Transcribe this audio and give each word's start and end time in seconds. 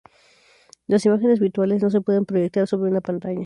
Las 0.87 1.05
imágenes 1.05 1.39
virtuales 1.39 1.83
no 1.83 1.91
se 1.91 2.01
pueden 2.01 2.25
proyectar 2.25 2.65
sobre 2.67 2.89
una 2.89 3.01
pantalla. 3.01 3.39